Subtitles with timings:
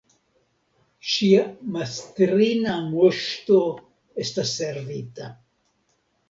[1.09, 1.43] Ŝia
[1.75, 3.59] mastrina Moŝto
[4.25, 5.29] estas servita!